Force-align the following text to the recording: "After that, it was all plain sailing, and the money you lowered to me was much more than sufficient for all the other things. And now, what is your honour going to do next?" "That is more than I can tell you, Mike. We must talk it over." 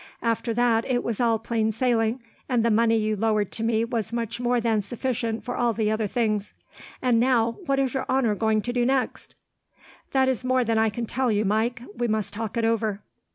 "After 0.23 0.51
that, 0.55 0.83
it 0.85 1.03
was 1.03 1.19
all 1.21 1.37
plain 1.37 1.71
sailing, 1.71 2.23
and 2.49 2.65
the 2.65 2.71
money 2.71 2.97
you 2.97 3.15
lowered 3.15 3.51
to 3.51 3.63
me 3.63 3.85
was 3.85 4.11
much 4.11 4.39
more 4.39 4.59
than 4.59 4.81
sufficient 4.81 5.43
for 5.45 5.55
all 5.55 5.73
the 5.73 5.91
other 5.91 6.07
things. 6.07 6.53
And 7.03 7.19
now, 7.19 7.59
what 7.67 7.77
is 7.77 7.93
your 7.93 8.07
honour 8.09 8.33
going 8.33 8.63
to 8.63 8.73
do 8.73 8.83
next?" 8.83 9.35
"That 10.11 10.27
is 10.27 10.43
more 10.43 10.63
than 10.63 10.79
I 10.79 10.89
can 10.89 11.05
tell 11.05 11.31
you, 11.31 11.45
Mike. 11.45 11.83
We 11.95 12.07
must 12.07 12.33
talk 12.33 12.57
it 12.57 12.65
over." 12.65 13.03